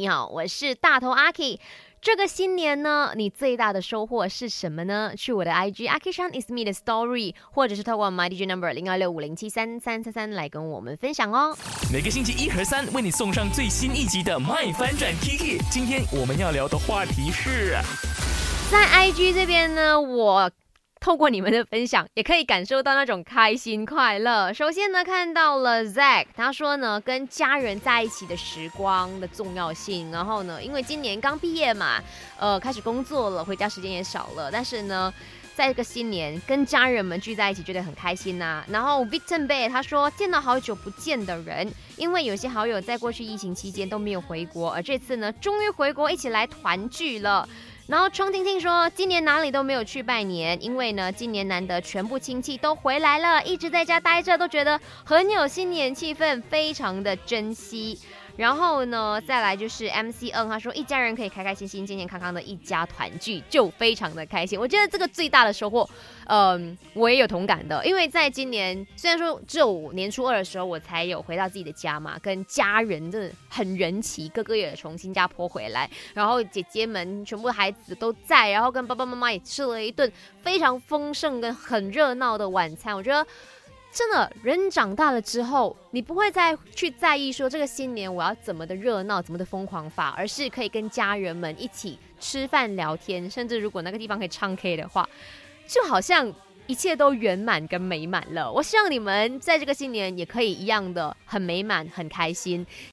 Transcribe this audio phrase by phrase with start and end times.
[0.00, 1.60] 你好，我是大头阿 K。
[2.00, 5.12] 这个新年呢，你最大的收获是什么呢？
[5.14, 8.72] 去我的 IG a k i s h a n is me 的 story，或者是透过 my DJ number
[8.72, 11.54] 零二六五零七三三三三来跟我们分享哦。
[11.92, 15.60] 每个星期一和三为你送上最新一集的 My 翻转 Kiki。
[15.70, 17.76] 今天我们要聊的话题是，
[18.72, 20.50] 在 IG 这边呢，我。
[21.00, 24.52] 透过你们的分享，也可以感受到那种开心快乐。
[24.52, 30.10] 首先呢，看到了 Zack，他说呢，跟家人在一起的时光的重要性。
[30.12, 32.02] 然后呢，因为今年刚毕业嘛，
[32.38, 34.50] 呃，开始工作了，回家时间也少了。
[34.52, 35.10] 但是呢，
[35.54, 38.62] 在这个新年跟家人们聚在一起，觉得很开心呐。
[38.68, 47.48] 然后 Victor Bay 他说，见到好久不见的人，因为有些好友在过去疫情期间都没有回国，而这次呢，终于回国，一起来团聚了。
[47.90, 57.98] 然后冲听听说，今年哪里都没有去拜年，因为呢，今年难得全部亲戚都回来了，一直在家待着，都觉得很有新年气氛，非常的珍惜。
[58.40, 64.58] 然后呢，再来就是 M C N，他说一家人可以开开心心、健健康康的一家团聚，就非常的开心。
[64.58, 65.86] 我觉得这个最大的收获，
[66.24, 67.84] 嗯，我也有同感的。
[67.84, 82.96] 因为在今年，虽然说只有年初二的时候我才有回到自己的家嘛，跟家人真的很人齐，哥哥也从新加坡回来，然后姐姐们全部孩子都在，然后跟爸爸妈妈也吃了一顿非常丰盛跟很热闹的晚餐。
[82.96, 83.26] 我觉得。
[83.92, 95.08] 真的，人长大了之后，你不会再去在意说这个新年我要怎么的热闹，怎么的疯狂法，而是可以跟家人们一起吃饭聊天，甚至如果那个地方可以唱 K 的话，
[95.66, 96.32] 就好像
[96.68, 98.50] 一切都圆满跟美满了。
[98.50, 102.64] 我希望你们在这个新年也可以一样的很美满、很开心。